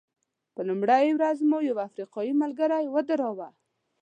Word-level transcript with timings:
په 0.53 0.61
لومړۍ 0.69 1.05
ورځ 1.13 1.37
مو 1.49 1.57
یو 1.69 1.77
افریقایي 1.87 2.33
ملګری 2.41 2.85
ودراوه. 2.93 3.49